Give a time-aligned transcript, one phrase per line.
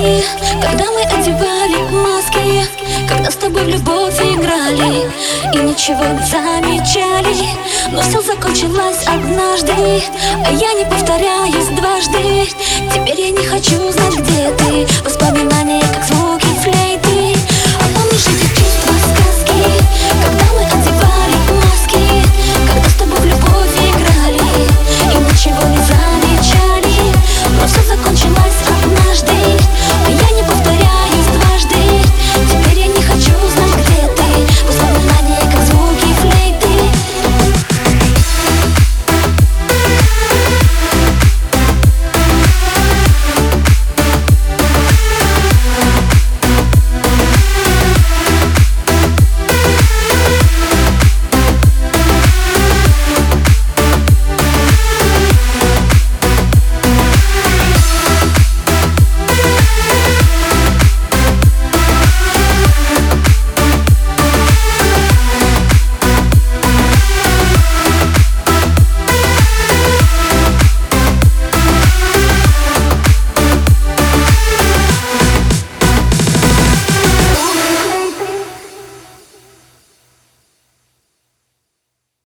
[0.00, 2.64] Когда мы одевали маски
[3.06, 5.10] Когда с тобой в любовь играли
[5.52, 7.36] И ничего не замечали
[7.92, 10.02] Но все закончилось однажды
[10.46, 12.48] А я не повторяюсь дважды.
[12.94, 14.69] Теперь я не хочу знать, где ты.